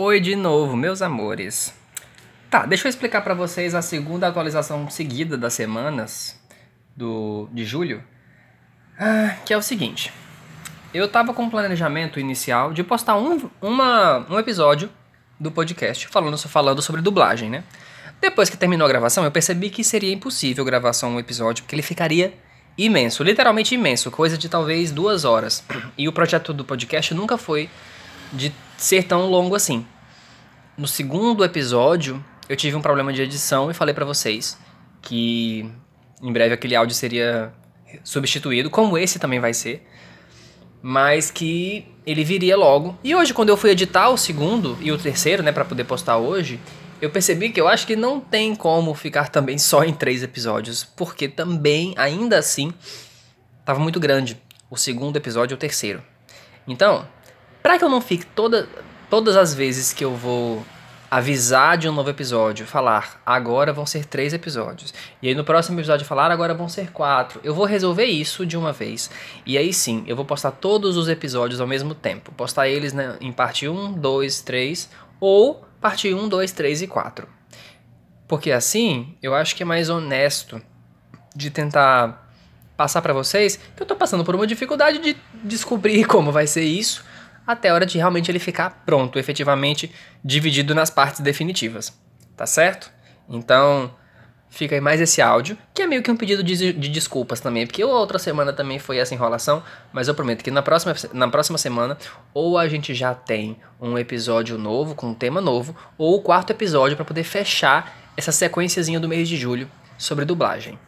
[0.00, 1.74] Oi de novo, meus amores.
[2.48, 6.40] Tá, deixa eu explicar pra vocês a segunda atualização seguida das semanas
[6.96, 8.00] do de julho,
[8.96, 10.12] ah, que é o seguinte.
[10.94, 14.88] Eu tava com um planejamento inicial de postar um, uma, um episódio
[15.40, 17.64] do podcast falando, falando sobre dublagem, né?
[18.20, 21.74] Depois que terminou a gravação, eu percebi que seria impossível gravar só um episódio, porque
[21.74, 22.32] ele ficaria
[22.78, 25.64] imenso, literalmente imenso, coisa de talvez duas horas.
[25.98, 27.68] E o projeto do podcast nunca foi
[28.32, 29.86] de ser tão longo assim.
[30.76, 34.58] No segundo episódio, eu tive um problema de edição e falei para vocês
[35.02, 35.70] que
[36.22, 37.52] em breve aquele áudio seria
[38.04, 39.86] substituído, como esse também vai ser,
[40.82, 42.98] mas que ele viria logo.
[43.02, 46.18] E hoje, quando eu fui editar o segundo e o terceiro, né, para poder postar
[46.18, 46.60] hoje,
[47.00, 50.84] eu percebi que eu acho que não tem como ficar também só em três episódios,
[50.84, 52.72] porque também, ainda assim,
[53.64, 54.40] tava muito grande
[54.70, 56.02] o segundo episódio e o terceiro.
[56.66, 57.06] Então,
[57.68, 58.66] para que eu não fique toda,
[59.10, 60.64] todas as vezes que eu vou
[61.10, 65.78] avisar de um novo episódio, falar agora vão ser três episódios, e aí no próximo
[65.78, 69.10] episódio falar agora vão ser quatro, eu vou resolver isso de uma vez.
[69.44, 72.32] E aí sim, eu vou postar todos os episódios ao mesmo tempo.
[72.32, 74.88] Postar eles né, em parte 1, 2, 3
[75.20, 77.28] ou parte 1, 2, 3 e 4.
[78.26, 80.58] Porque assim, eu acho que é mais honesto
[81.36, 82.32] de tentar
[82.78, 86.64] passar para vocês que eu tô passando por uma dificuldade de descobrir como vai ser
[86.64, 87.06] isso
[87.48, 89.90] até a hora de realmente ele ficar pronto, efetivamente
[90.22, 91.98] dividido nas partes definitivas.
[92.36, 92.92] Tá certo?
[93.26, 93.90] Então,
[94.50, 97.66] fica aí mais esse áudio, que é meio que um pedido de, de desculpas também,
[97.66, 101.56] porque outra semana também foi essa enrolação, mas eu prometo que na próxima, na próxima
[101.56, 101.96] semana
[102.34, 106.50] ou a gente já tem um episódio novo, com um tema novo, ou o quarto
[106.50, 110.78] episódio para poder fechar essa sequenciazinha do mês de julho sobre dublagem.